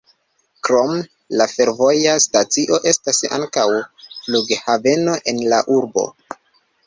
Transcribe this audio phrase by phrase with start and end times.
[0.67, 0.93] Krom
[1.41, 3.67] la fervoja stacio estas ankaŭ
[4.23, 6.07] flughaveno en la urbo.